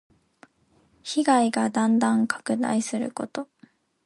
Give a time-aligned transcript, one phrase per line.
[1.03, 3.47] 被害がだんだん拡大すること。